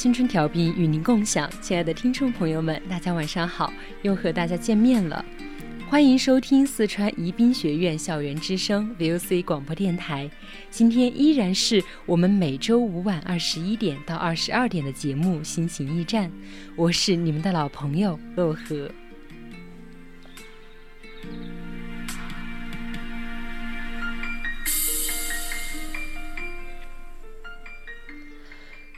[0.00, 3.70] 青春调频与您共享，亲爱的听众朋友们，大家晚上好，
[4.00, 5.22] 又和大家见面了。
[5.90, 10.30] 欢迎收听四川宜宾学院校园之声 VOC 广播电台。
[10.70, 16.30] 今天依然是我们每周五晚二十一点到二十二点的节目《心情驿站》，
[16.76, 18.90] 我是你们的老朋友洛河。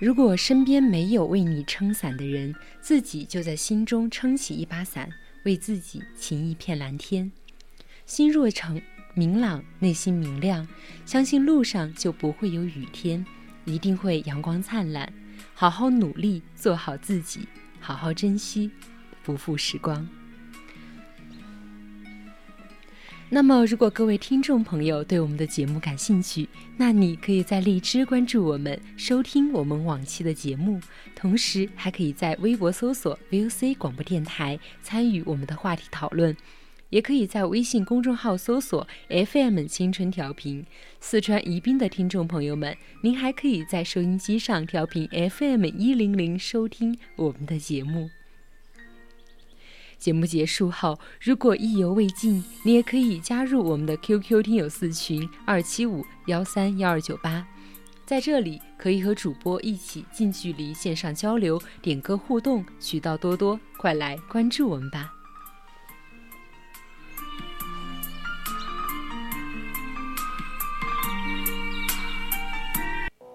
[0.02, 5.08] 如果身边没有为你撑伞的人，自己就在心中撑起一把伞，
[5.44, 7.30] 为自己擎一片蓝天。
[8.04, 8.82] 心若诚
[9.14, 10.66] 明朗，内心明亮，
[11.06, 13.24] 相信路上就不会有雨天，
[13.64, 15.08] 一定会阳光灿烂。
[15.54, 17.46] 好好努力，做好自己，
[17.78, 18.72] 好好珍惜，
[19.22, 20.04] 不负时光。
[23.34, 30.78] 那么，如果各位听众朋友对我们的节目感兴趣，那你可以在荔枝关注我们，收听我们往期的节目，
[31.16, 36.36] 同时还可以在微博搜索 VOC 广播电台参与我们的话题讨论，
[36.90, 40.66] 也可以在微信公众号搜索 FM 青春调频。
[41.00, 48.10] 四川宜宾的听众朋友们，您还可以在收音机上调频 FM 一零零收听我们的节目。
[50.02, 57.46] 节目结束后，如果意犹未尽，你也可以加入我们的 QQ 听友四群二七五幺三幺二九八，
[58.04, 65.12] 在这里可以和主播一起近距离线上交流、点歌互动，渠道多多，快来关注我们吧！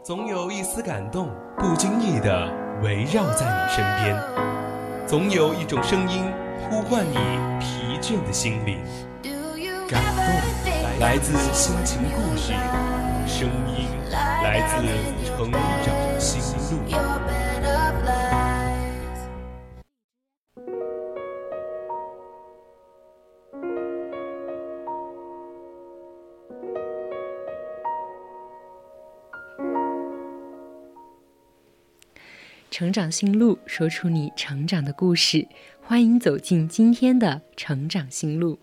[0.03, 6.25] 总有一丝感动，不经意的围绕在你身边；总有一种声音。
[6.69, 7.15] 呼唤你
[7.61, 8.77] 疲倦的心灵，
[9.87, 12.51] 感动来自心情故事，
[13.25, 13.87] 声音
[14.43, 14.75] 来自
[15.25, 16.83] 成长心路。
[32.69, 35.47] 成长心路，说出你成长的故事。
[35.89, 38.59] 欢迎走进今天的成长心路。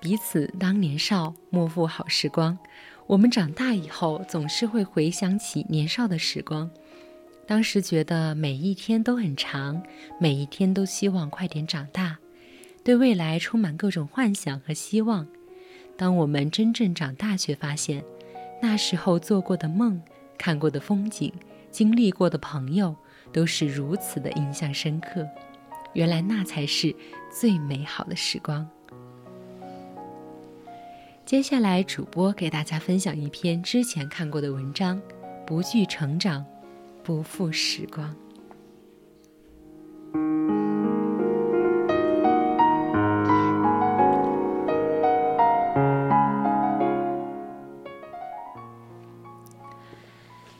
[0.00, 2.58] 彼此当年少，莫负好时光。
[3.06, 6.70] 我们长大以后，总是会回想起年少的时光。
[7.46, 9.82] 当时觉得每一天都很长，
[10.18, 12.16] 每一天都希望快点长大，
[12.82, 15.26] 对未来充满各种幻想和希望。
[15.98, 18.02] 当我们真正长大，却发现
[18.62, 20.00] 那时候做过的梦、
[20.38, 21.30] 看过的风景。
[21.70, 22.96] 经历过的朋友
[23.32, 25.26] 都是如此的印象深刻，
[25.92, 26.94] 原来那才是
[27.30, 28.68] 最美好的时光。
[31.24, 35.00] 接下来，主播给大家分享一篇之前看过的文章：
[35.46, 36.44] 不惧成长，
[37.04, 38.14] 不负时光。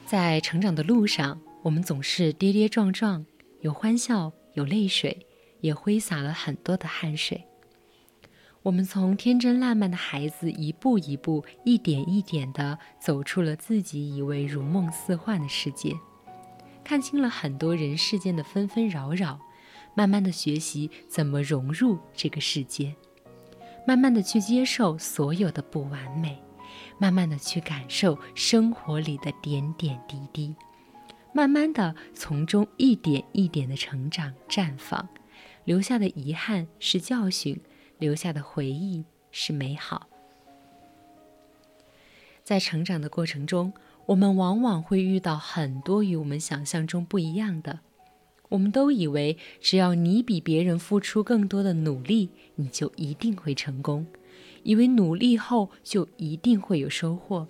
[0.07, 3.27] 在成长的路上，我们总是跌跌撞撞，
[3.61, 5.27] 有欢笑，有泪水，
[5.61, 7.45] 也挥洒了很多的汗水。
[8.63, 15.95] 我们从天真烂漫的孩子，一步一步、一点一点地走出了自己以为如梦似幻的世界，
[16.83, 19.39] 看清了很多人世间的纷纷扰扰，
[19.95, 22.95] 慢慢地学习怎么融入这个世界，
[23.87, 26.43] 慢慢地去接受所有的不完美，
[26.99, 30.55] 慢慢地去感受生活里的点点滴滴，
[31.33, 35.09] 慢慢的从中一点一点的成长绽放，
[35.65, 37.61] 留下的遗憾是教训。
[37.99, 40.09] 留下的回忆是美好。
[42.43, 43.75] 在成长的过程中，
[44.07, 47.81] 我们往往会遇到很多与我们想象中不一样的。
[48.49, 54.07] 我们都以为，只要你比别人付出更多的努力，你就一定会成功；
[54.63, 57.47] 以为努力后就一定会有收获。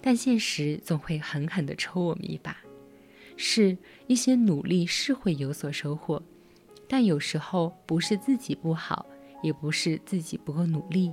[0.00, 2.56] 但现实总会狠狠地抽我们一把。
[3.36, 3.76] 是
[4.06, 6.22] 一些努力是会有所收获，
[6.88, 9.06] 但有时候不是自己不好。
[9.42, 11.12] 也不是自己不够努力，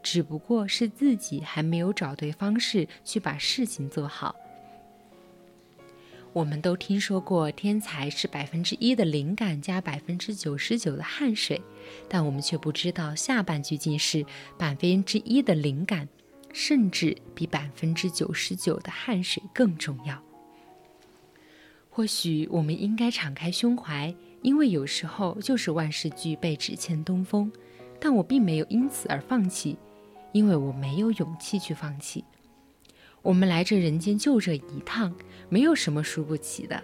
[0.00, 4.36] 只不过是自己还没有找对方式去把事情做好。
[6.32, 11.60] 我们都听说过，天才是百分之一的灵感加百分之九十九的汗水，
[12.08, 14.24] 但我们却不知道下半句竟是
[14.56, 16.08] 百分之一的灵感，
[16.52, 20.23] 甚至比百分之九十九的汗水更重要。
[21.96, 24.12] 或许我们应该敞开胸怀，
[24.42, 27.52] 因为有时候就是万事俱备，只欠东风。
[28.00, 29.78] 但我并没有因此而放弃，
[30.32, 32.24] 因为我没有勇气去放弃。
[33.22, 35.14] 我们来这人间就这一趟，
[35.48, 36.82] 没有什么输不起的，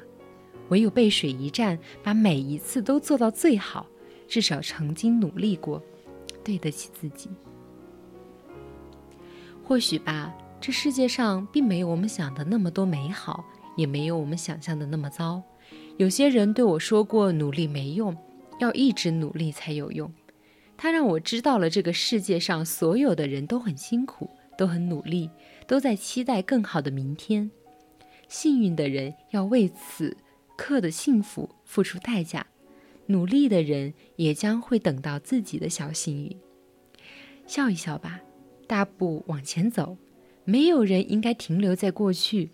[0.68, 3.84] 唯有背水一战，把每一次都做到最好，
[4.28, 5.82] 至少曾经努力过，
[6.44, 7.28] 对得起自己。
[9.64, 13.44] 或许吧，这世界上并没有我们想的那么多美好，
[13.80, 15.42] 也没有我们想象的那么糟。
[15.96, 18.14] 有些人对我说过，努力没用，
[18.58, 20.12] 要一直努力才有用。
[20.76, 24.28] 他让我知道了，这个世界上所有的人都很辛苦，
[24.58, 25.30] 都很努力，
[25.66, 27.50] 都在期待更好的明天。
[28.28, 30.16] 幸运的人要为此
[30.56, 32.46] 刻的幸福付出代价，
[33.06, 36.36] 努力的人也将会等到自己的小幸运。
[37.46, 38.20] 笑一笑吧，
[38.66, 39.96] 大步往前走，
[40.44, 42.50] 没有人应该停留在过去。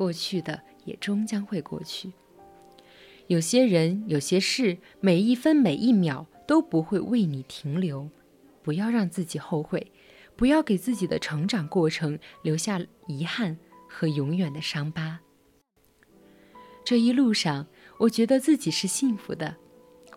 [0.00, 2.10] 过去的也终将会过去。
[3.26, 6.26] 有些人，有些事，每一分每一秒。
[6.46, 8.10] 都不会为你停留，
[8.60, 9.92] 不要让自己后悔，
[10.34, 13.56] 不要给自己的成长过程留下遗憾
[13.88, 15.20] 和永远的伤疤。
[16.84, 17.68] 这一路上，
[17.98, 19.58] 我觉得自己是幸福的。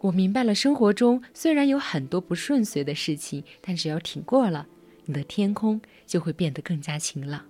[0.01, 4.65] 我明白了，生活中虽然有很多不顺遂的事情，但只要挺过了，
[5.05, 7.45] 你的天空就会变得更加晴朗，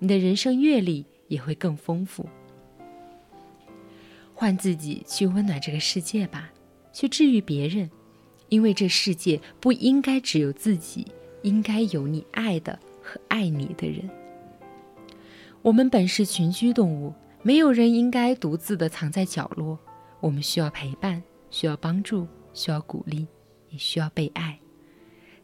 [0.00, 2.28] 你的人生阅历也会更丰富。
[4.34, 6.50] 换自己去温暖这个世界吧，
[6.92, 7.90] 去治愈别人。
[8.48, 11.06] 因为这世界不应该只有自己，
[11.42, 14.10] 应该有你爱的和爱你的人。
[15.62, 19.78] 我们本是群居动物，没有人应该独自的藏在角落。
[20.18, 21.22] 我们需要陪伴，
[21.52, 23.28] 需要帮助，需要鼓励，
[23.68, 24.58] 也需要被爱。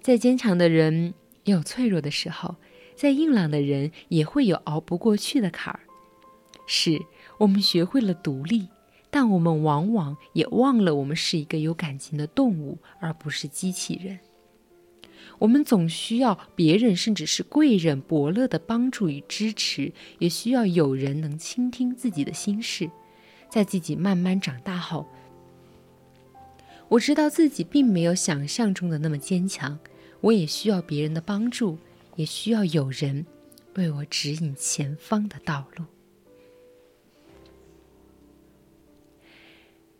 [0.02, 2.56] 再坚强的人也有脆弱的时候，
[2.96, 5.80] 再硬朗的人也会有熬不过去的坎儿。
[6.66, 7.00] 是
[7.38, 8.66] 我们学会了独立。
[9.08, 14.18] 但我们往往也忘了，我们是一个有感情的动物，而不是机器人。
[15.38, 22.90] 我们总需要别人，甚至是贵人、伯乐的帮助与支持，也需要有人能倾听自己的心事。
[23.48, 25.06] 在自己慢慢长大后，
[26.88, 29.78] 我知道自己并没有想象中的那么坚强。
[30.20, 31.78] 我也需要别人的帮助，
[32.16, 33.24] 也需要有人
[33.76, 35.84] 为我指引前方的道路。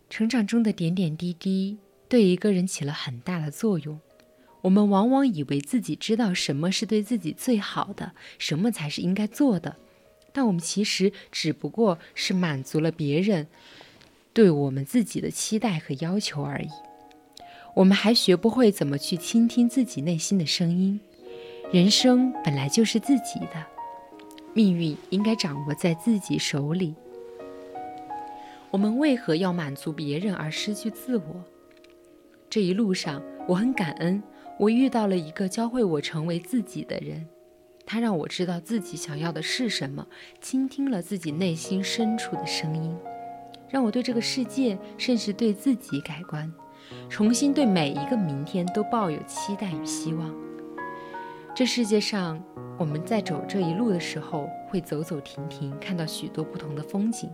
[0.09, 1.77] 成长中的点点滴滴
[2.09, 3.99] 对一个人起了很大的作用。
[4.61, 9.77] 我们往往以为自己知道什么是对自己最好的，什么才是应该做的，
[10.33, 13.47] 但我们其实只不过是满足了别人
[14.33, 16.69] 对我们自己的期待和要求而已。
[17.75, 20.99] 我们还学不会怎么去倾听自己内心的声音。
[21.69, 23.61] 人生本来就是自己的，
[24.53, 26.95] 命运应该掌握在自己手里。
[28.71, 31.43] 我们为何要满足别人而失去自我？
[32.49, 34.23] 这一路上，我很感恩，
[34.57, 37.27] 我遇到了一个教会我成为自己的人，
[37.85, 40.07] 他让我知道自己想要的是什么，
[40.39, 42.95] 倾听了自己内心深处的声音，
[43.67, 46.49] 让我对这个世界，甚至对自己改观，
[47.09, 50.46] 重新对每一个明天都抱有期待与希望。
[51.57, 52.39] 这世界上，
[52.77, 57.27] 我们在走这一路的时候，会走走停停，看到许多不同的风景。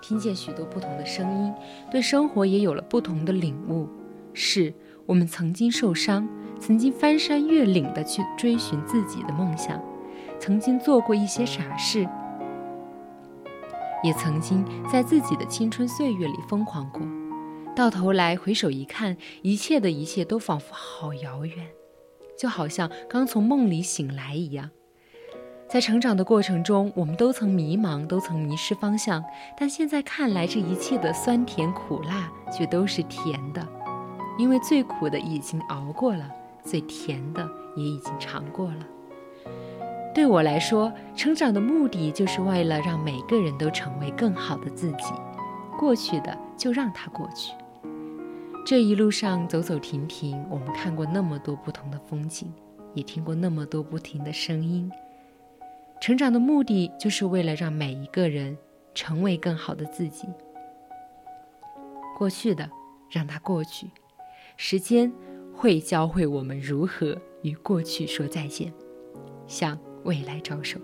[0.00, 1.52] 听见许多不同的声音，
[1.90, 3.86] 对生活也有了不同的领悟。
[4.32, 4.72] 是
[5.04, 6.26] 我们曾经受伤，
[6.58, 9.78] 曾经翻山越岭的去追寻自己的梦想，
[10.40, 12.08] 曾经做过一些傻事，
[14.02, 17.02] 也曾经在自己的青春岁月里疯狂过。
[17.76, 21.68] 到头来回首一看，一切的一切都仿佛好遥远，
[22.38, 24.70] 就好像刚从梦里醒来一样。
[25.68, 29.24] 在成长的过程中，我们都曾迷茫，都曾迷失方向，
[29.56, 33.66] 但现在看来，这一切的酸甜苦辣却都是甜的，
[34.36, 36.30] 因为最苦的已经熬过了，
[36.62, 38.86] 最甜的也已经尝过了。
[40.14, 45.14] 对我来说，成长的目的就是为了让每个人都成为更好的自己。
[45.78, 47.52] 过去的就让它过去。
[48.64, 52.50] 这一路上走走停停，我们看过那么多不同的风景，
[52.94, 54.90] 也听过那么多不停的声音。
[56.00, 58.56] 成长的目的就是为了让每一个人
[58.94, 60.28] 成为更好的自己。
[62.16, 62.70] 过去的
[63.10, 63.90] 让它过去，
[64.56, 65.12] 时间
[65.52, 68.72] 会教会我们如何与过去说再见，
[69.46, 70.78] 向未来招手。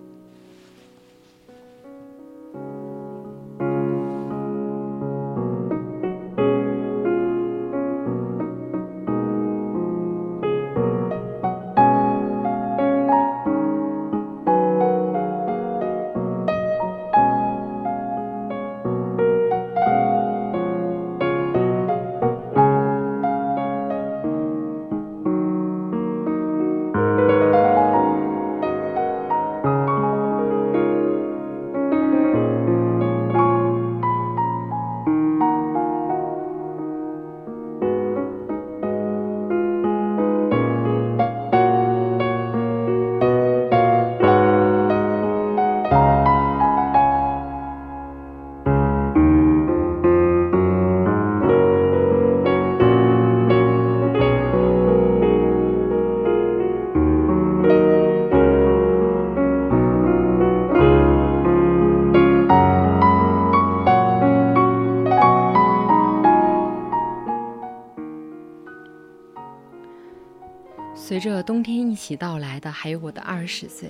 [71.49, 73.88] 冬天一起到来的，还有我的二十岁，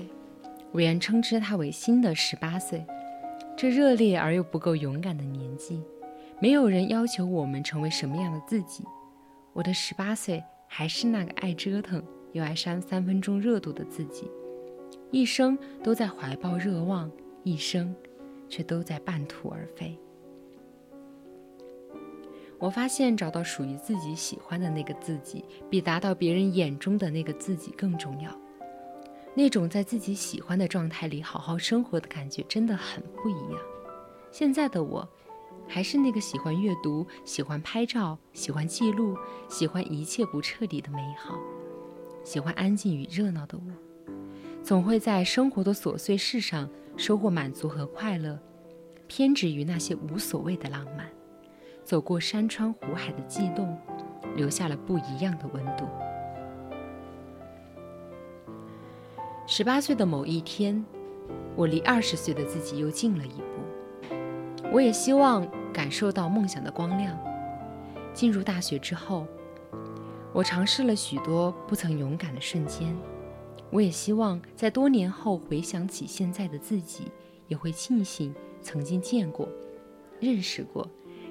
[0.70, 2.86] 我愿称之它为新的十八岁。
[3.56, 5.82] 这热烈而又不够勇敢的年纪，
[6.40, 8.84] 没有人要求我们成为什么样的自己。
[9.52, 12.00] 我的十八岁还是那个爱折腾
[12.30, 14.30] 又爱扇三分钟热度的自己，
[15.10, 17.10] 一生都在怀抱热望，
[17.42, 17.92] 一生
[18.48, 19.98] 却都在半途而废。
[22.58, 28.36] 我发现找到属于自己喜欢的那个自己，比达到别人眼中的那个自己更重要。
[29.34, 33.60] 那种在自己喜欢的状态里好好生活的感觉真的很不一样。
[34.32, 35.08] 现在的我，
[35.68, 39.16] 还是那个喜欢阅读、喜欢拍照、喜欢记录、
[39.48, 41.38] 喜欢一切不彻底的美好、
[42.24, 44.12] 喜欢安静与热闹的我，
[44.64, 48.36] 总会在生活的琐碎事上收获满足和快乐，
[49.06, 51.08] 偏执于那些无所谓的浪漫。
[51.88, 53.74] 走过山川湖海的悸动，
[54.36, 55.86] 留下了不一样的温度。
[59.46, 60.84] 十八岁的某一天，
[61.56, 64.14] 我离二十岁的自己又近了一步。
[64.70, 67.18] 我也希望感受到梦想的光亮。
[68.12, 69.26] 进入大学之后，
[70.34, 72.94] 我尝试了许多不曾勇敢的瞬间。
[73.70, 77.10] 我也希望在多年后回想起现在的自己，
[77.46, 79.48] 也会庆幸曾经见过、
[80.20, 80.86] 认识过。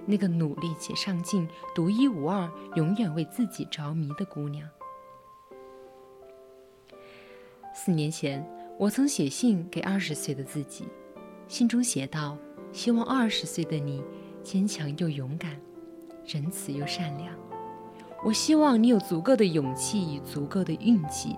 [0.08, 4.68] 那个努力且上进、独一无二、永远为自己着迷的姑娘。
[7.76, 8.44] 四年前，
[8.80, 10.86] 我曾写信给二十岁的自己，
[11.48, 12.38] 信中写道
[12.72, 14.02] ：“希望二十岁的你
[14.42, 15.60] 坚强又勇敢，
[16.26, 17.36] 仁慈又善良。
[18.24, 21.36] 我希望你有足够的勇气与足够的运气，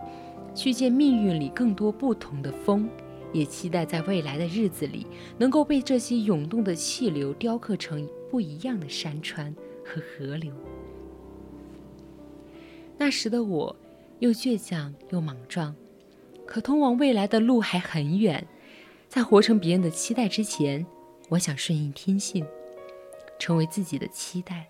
[0.56, 2.88] 去见命运里更多不同的风。
[3.32, 5.06] 也期待在未来的日子里，
[5.38, 10.54] 能够被这些涌动的气流雕刻成。”不一样的山川和河流。
[12.98, 13.76] 那时的我，
[14.20, 15.76] 又倔强又莽撞，
[16.46, 18.46] 可通往未来的路还很远。
[19.08, 20.86] 在活成别人的期待之前，
[21.30, 22.46] 我想顺应天性，
[23.40, 24.68] 成为自己的期待。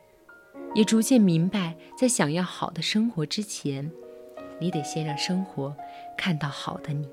[0.76, 3.92] 也逐渐明白，在想要好的生活之前，
[4.60, 5.76] 你得先让生活
[6.16, 7.10] 看到好的你。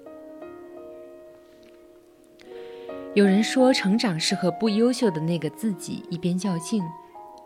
[3.16, 6.84] 有人说，成长是和不优秀的那个自己一边较劲，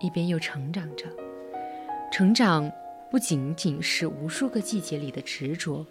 [0.01, 1.07] 一边又成长着。
[2.11, 2.69] 成长
[3.09, 5.87] 不仅仅是无数个季节里的执着，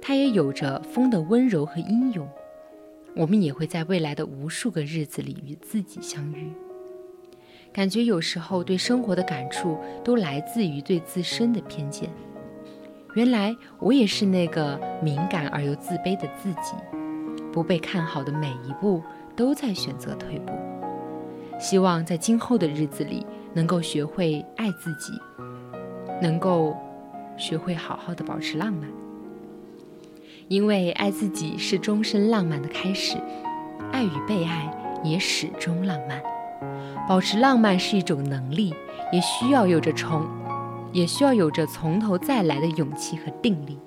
[0.00, 2.26] 它也有着风的温柔和英勇。
[3.14, 6.50] 我们也会在未来的无数个日子里与自己相遇。
[7.70, 12.08] 感觉有时候对生活的感触都来自于对自身的偏见。
[13.14, 16.72] 原来我也是那个敏感而又自卑的自己，
[17.52, 19.02] 不被看好的每一步
[19.36, 20.52] 都在选择退步。
[21.60, 25.12] 希望在今后的日子里能够学会爱自己，
[26.20, 26.76] 能够
[27.36, 28.88] 学会好好的保持浪漫。
[30.48, 33.16] 因为爱自己是终身浪漫的开始，
[33.92, 34.68] 爱与被爱
[35.04, 36.20] 也始终浪漫。
[37.08, 38.74] 保持浪漫是一种能力，
[39.12, 40.26] 也需要有着从，
[40.92, 43.78] 也需要有着从头再来的勇气和定力。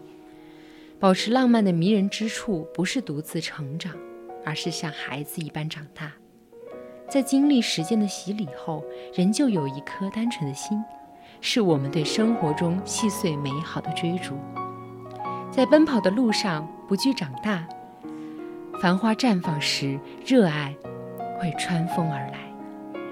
[1.05, 3.93] 保持浪漫的迷人之处，不是独自成长，
[4.43, 6.12] 而是像孩子一般长大。
[7.07, 8.83] 在经历时间的洗礼后，
[9.13, 10.83] 仍旧有一颗单纯的心，
[11.41, 14.33] 是我们对生活中细碎美好的追逐。
[15.51, 17.67] 在奔跑的路上，不惧长大。
[18.81, 20.75] 繁花绽放时，热爱
[21.39, 22.51] 会穿风而来。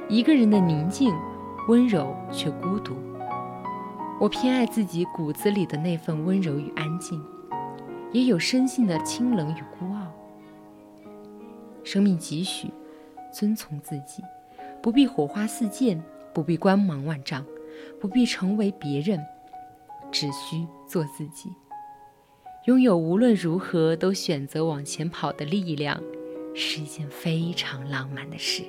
[0.09, 1.13] 一个人的宁静、
[1.67, 2.95] 温柔却孤独。
[4.19, 7.23] 我偏爱自己骨子里的那份温柔与安静，
[8.13, 10.13] 也有深性的清冷与孤傲。
[11.83, 12.69] 生命几许，
[13.33, 14.23] 遵从自己，
[14.81, 16.01] 不必火花四溅，
[16.33, 17.45] 不必光芒万丈，
[17.99, 19.19] 不必成为别人，
[20.11, 21.49] 只需做自己。
[22.65, 26.01] 拥有无论如何都选择往前跑的力量，
[26.55, 28.63] 是一件非常浪漫的事。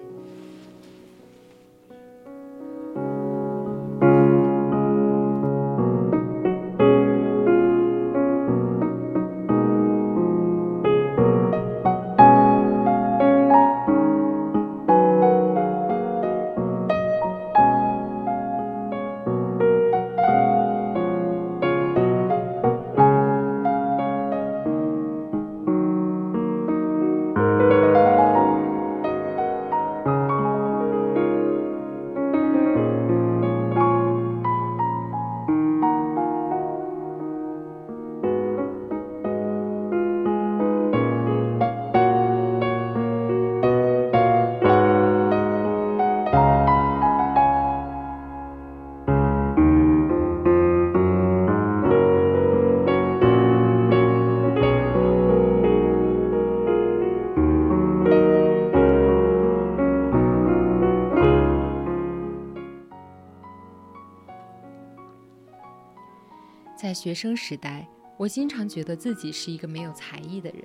[67.04, 67.86] 学生时代，
[68.16, 70.64] 我经常觉得自己是一个没有才艺的人。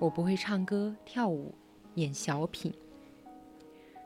[0.00, 1.54] 我不会唱歌、跳舞、
[1.94, 2.74] 演小品，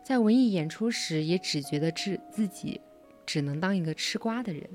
[0.05, 2.79] 在文艺演出时也只觉得自自己
[3.25, 4.69] 只能当一个吃瓜的人，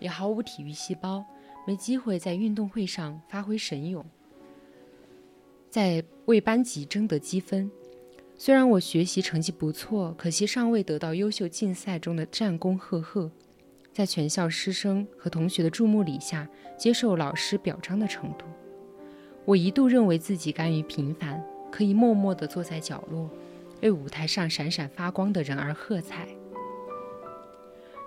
[0.00, 1.24] 也毫无体育细胞，
[1.64, 4.04] 没机会在运动会上发挥神勇，
[5.68, 7.70] 在为班级争得积分。
[8.36, 13.30] 虽然我学习成绩不错，可惜尚未得到优秀竞赛中的战功赫赫。
[13.92, 16.48] 在全校师生和同学的注目礼下
[16.78, 18.44] 接受老师表彰的程度，
[19.44, 23.28] 我一度认为自己甘于平凡，可以默默地坐在角落，
[23.82, 26.28] 为舞台上闪闪发光的人而喝彩。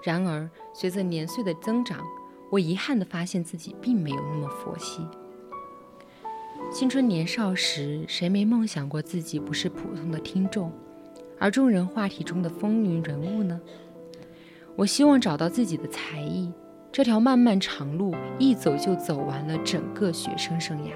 [0.02, 2.04] 然而，随着年岁的增长，
[2.50, 5.06] 我遗憾地发现自己并没有那么佛系。
[6.72, 10.72] 青春年少时，谁没梦想过自己不是普通的听众，
[11.38, 13.62] 而众人话题中的风云人物呢？
[14.76, 16.52] 我希望找到自己的才艺，
[16.92, 20.92] 这条漫漫长路一走就走完了整个学生生涯。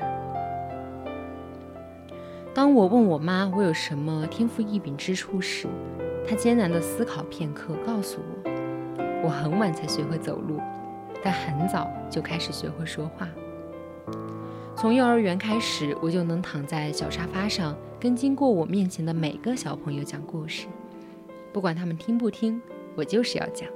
[2.56, 5.68] 当我问我妈我有什么天赋异禀之处时，
[6.28, 8.52] 她艰难地思考片刻，告诉我：
[9.24, 10.60] 我很晚才学会走路，
[11.24, 13.30] 但很早就开始学会说话。
[14.76, 20.66] 从幼儿园开始，我就能躺在小沙发上，跟经过我面前的每个小朋友讲故事，
[21.54, 22.60] 不管他们听不听。
[22.98, 23.70] 我就是要讲。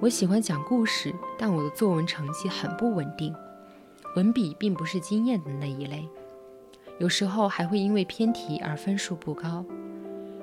[0.00, 3.34] 我喜欢讲故事，但我的作文成绩很不稳定，
[4.14, 6.08] 文笔并不是惊艳的那一类，
[7.00, 9.64] 有时候还会因为偏题而分数不高。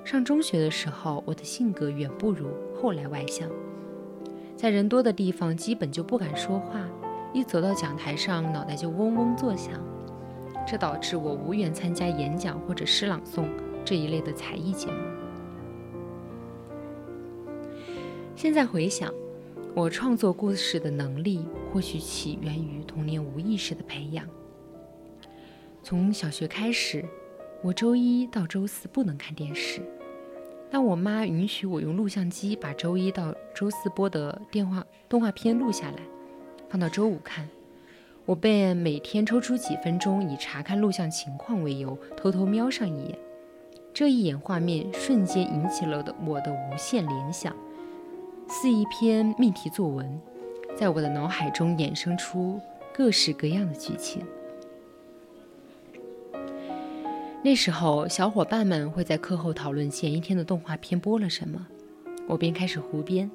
[0.03, 3.47] 上中学的时候，我的性格远不如后来外向，
[4.57, 6.81] 在人多的地方基本就不敢说话，
[7.31, 9.79] 一走到讲台上脑袋就嗡嗡作响，
[10.67, 13.45] 这导致我无缘参加演讲或者诗朗诵
[13.85, 15.22] 这一类的才艺节目。
[18.35, 19.13] 现在回想，
[19.75, 24.27] 我创作故事的能力或许起源于童年无意识的培养。
[25.83, 27.05] 从小学开始，
[27.61, 29.81] 我周一到周四不能看电视，
[30.71, 35.99] 但我妈允许我用录像机把周一到周四播的电话动画片录下来，
[36.69, 37.47] 放到周五看。
[38.25, 43.17] 我便每天抽出几分钟，以查看录像情况为由，偷偷瞄上一眼。
[43.93, 47.55] 这一眼画面瞬间引起了的我的无限联想，
[48.55, 50.07] 似一篇命题作文，
[50.77, 52.61] 在我的脑海中衍生出
[52.93, 54.23] 各式各样的剧情。
[57.41, 61.65] 那时候，小伙伴们会在课后讨论前一天的动画片播了什么，
[62.27, 63.29] 我便开始胡编，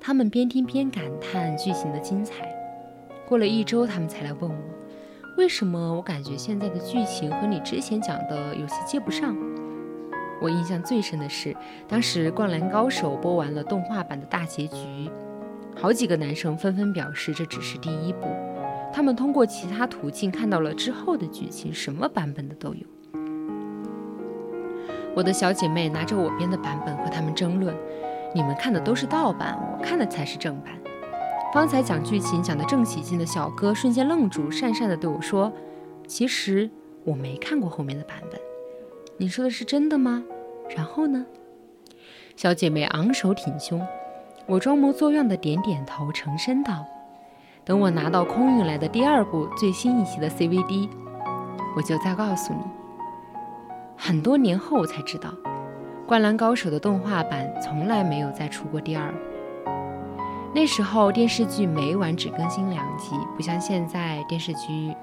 [0.00, 2.52] 他们边听边感叹剧情的精彩。
[3.28, 4.56] 过了一周，他们才来问我，
[5.36, 9.36] 为什么我感觉现在的剧情和你之前讲的有些接不上。
[10.40, 11.56] 我印象最深的是，
[11.88, 15.10] 当时《灌篮高手》播完了动画版的大结局，
[15.76, 18.28] 好几个男生纷纷表示这只是第一部，
[18.92, 22.86] 他们通过其他途径看到了之后的剧情，什么版本的都有。
[25.14, 27.74] 我的小姐妹拿着我编的版本和他们争论
[28.32, 30.72] ：“你们看的都是盗版，我看的才是正版。”
[31.52, 35.52] 方才讲剧情讲得正起劲的小哥瞬间愣住，讪讪地对我说
[36.06, 36.70] ：“其实
[37.04, 38.38] 我没看过后面的版本，
[39.18, 40.22] 你说的是真的吗？”
[40.74, 41.26] 然后呢？
[42.36, 43.84] 小姐妹昂首挺胸，
[44.46, 46.84] 我装模作样的点点头，沉声道
[47.64, 50.88] ：“等我拿到空运来的第二部最新一期的 CVD，
[51.76, 52.60] 我就再告诉你。”
[53.98, 55.30] 很多年后我才知道，
[56.06, 59.18] 《灌篮高手》的动画版从来没有再出过第二部。
[60.54, 64.94] 那时候电视剧每晚只更新两集，不像现在电视剧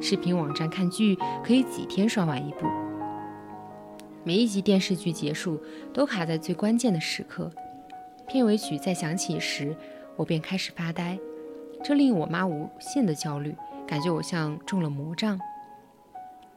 [0.00, 2.68] 视频网站看剧可以几天刷完一部。
[4.26, 5.60] 每一集电视剧结束
[5.92, 7.50] 都卡在最关键的时刻，
[8.26, 9.76] 片尾曲再响起时，
[10.16, 11.18] 我便开始发呆，
[11.84, 13.54] 这令我妈无限的焦虑，
[13.86, 15.38] 感觉我像中了魔杖。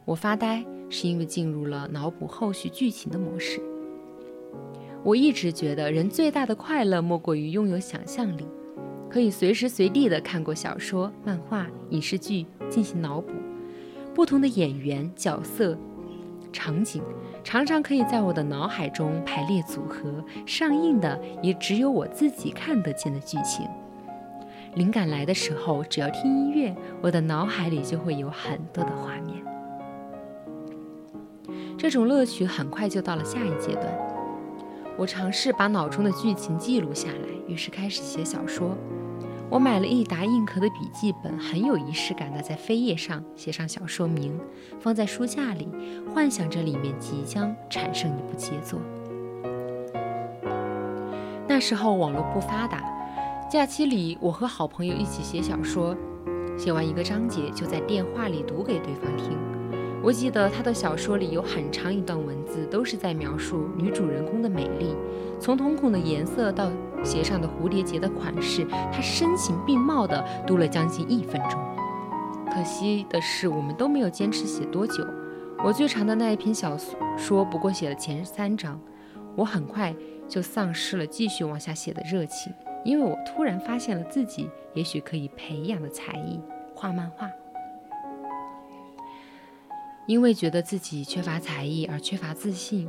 [0.06, 3.62] 我发呆是因为进入了脑补后续剧情的模式。
[5.04, 8.46] 我一直觉得人最大的快乐莫过于拥有想象力，
[9.10, 13.34] 可以随时随地的看过小说、漫画、影视剧进行脑补，
[14.16, 15.78] 不同的演员、角色、
[16.52, 17.02] 场景，
[17.44, 23.68] 常常可以在我的脑海中排列组合，上映的也只有我自己看得见的剧情。
[24.76, 29.44] 灵感来的时候，只要听音乐，我的脑海里就会有很多的画面。
[31.78, 33.86] 这种乐趣很快就到了下一阶段。
[34.98, 38.76] 我尝试把脑中的剧情记录下来，于是开始写小说。
[39.50, 44.38] 我买了一沓硬壳的笔记本，很有仪式感的在扉页上写上小说名，
[44.80, 45.70] 放在书架里，
[46.14, 48.80] 幻想着里面即将产生一部杰作。
[51.48, 52.84] 那时候网络不发达，
[53.50, 55.96] 假期里我和好朋友一起写小说，
[56.58, 59.57] 写完一个章节就在电话里读给对方听。
[60.04, 64.96] 我记得他的小说里有很长一段文字，都是在描述女主人公的美丽，
[65.40, 66.72] 从瞳孔的颜色到
[67.04, 71.60] 鞋上的蝴蝶结的款式，他声情并茂地读了将近一分钟。
[72.54, 75.06] 可惜的是，我们都没有坚持写多久。
[75.64, 76.78] 我最长的那一篇小
[77.18, 78.80] 说不过写了前三章，
[79.36, 79.94] 我很快
[80.28, 82.54] 就丧失了继续往下写的热情，
[82.86, 86.40] 因为我突然发现了自己也许可以培养的才艺——
[86.74, 87.28] 画漫画。
[90.08, 92.88] 因为觉得自己缺乏才艺而缺乏自信，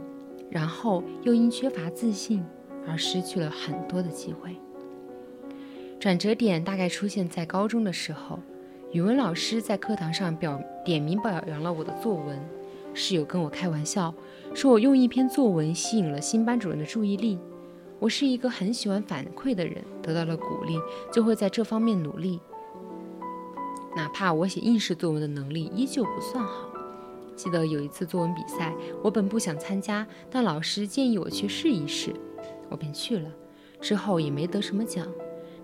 [0.48, 2.42] 然后又因缺乏自信
[2.86, 4.56] 而失去了很多的机会。
[5.98, 8.38] 转折点大概出现在高中的时候，
[8.92, 12.40] 语文老师在课堂上表点名表扬了我的作文。
[12.94, 14.14] 室友跟我开玩笑
[14.54, 17.36] 说，我用一篇作文吸引了新班主任的注意力。
[17.98, 20.78] 我是一个很喜欢反馈的人，得到了鼓励
[21.12, 22.38] 就会在这方面努力，
[23.96, 26.67] 哪怕我写应试作文的能力依旧不算好。
[27.38, 32.12] 记得有一次作文比赛，我本不想参加，但老师建议我去试一试，
[32.68, 33.30] 我便去了。
[33.80, 35.06] 之后也没得什么奖，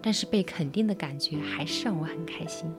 [0.01, 2.73] 但是被肯定的感觉还是让我很开心。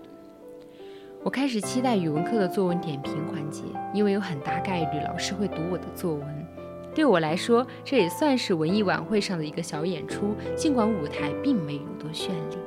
[1.26, 6.48] 我开始期待语文课的作文点评环节，因为有很大概率老师会读我的作文。
[6.94, 12.58] 对我来说，这也算是文艺晚会上的一个小演出，尽管舞台并没有多绚丽。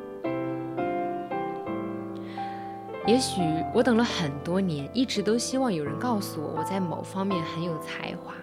[3.09, 3.41] 也许
[3.73, 8.35] 我等了很多年，一直都希望有人告诉我我在某方面很有才华。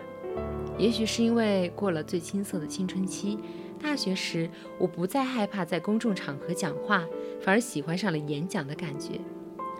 [0.75, 3.37] 也许是因为过了最青涩的青春期，
[3.79, 4.49] 大学时
[4.79, 7.05] 我不再害怕在公众场合讲话，
[7.39, 9.19] 反而喜欢上了演讲的感觉。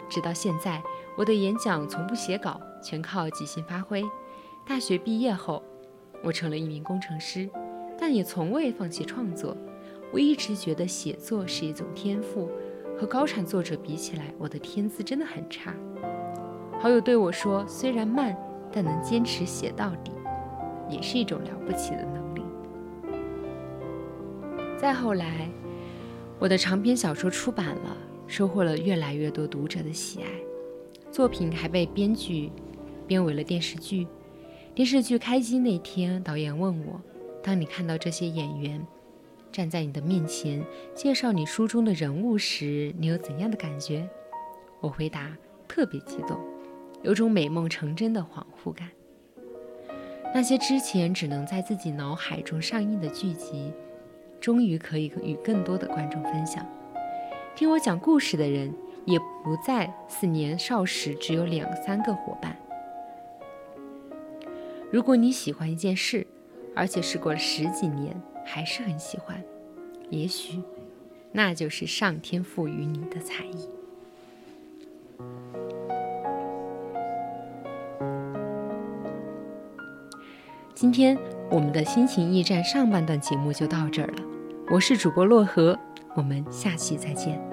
[0.07, 0.79] 直到现在，
[1.17, 4.03] 我的演讲从不写稿，全靠即兴发挥。
[4.67, 5.63] 大学毕业后，
[6.23, 7.49] 我成了一名工程师，
[7.97, 9.57] 但也从未放弃创作。
[10.13, 12.51] 我一直觉得写作是一种天赋。
[12.97, 15.73] 和高产作者比起来，我的天资真的很差。
[16.79, 18.35] 好友对我说：“虽然慢，
[18.71, 20.11] 但能坚持写到底，
[20.89, 22.41] 也是一种了不起的能力。”
[24.77, 25.49] 再后来，
[26.39, 30.27] 我的长篇小说出版了，收获了越来越多读者的喜爱。
[31.11, 32.51] 作品还被编剧
[33.07, 34.07] 编为了电视剧。
[34.73, 37.01] 电视剧开机那天，导演问我
[37.41, 38.85] ：“当你看到这些演员
[39.55, 40.61] 站在你的面前，
[40.93, 44.05] 介绍你书中的人物时，你有怎样的感觉？”
[44.83, 45.31] 我回答
[45.65, 46.37] ：“特别激动，
[47.03, 48.89] 有种美梦成真的恍惚感。
[50.33, 53.71] 那些之前只能在自己脑海中上映的剧集，
[54.41, 56.67] 终于可以与更多的观众分享。
[57.55, 62.57] 听我讲故事的人，也不再似年少时只有两三个伙伴。”
[64.91, 66.27] 如果你喜欢一件事，
[66.75, 69.43] 而且是过了十几年还是很喜欢，
[70.09, 70.61] 也许
[71.31, 73.69] 那就是上天赋予你的才艺。
[80.73, 81.17] 今天
[81.49, 84.23] 我们的心情驿站上半段节目就到这儿了，
[84.69, 85.77] 我是主播洛河，
[86.15, 87.45] 我们下期再见。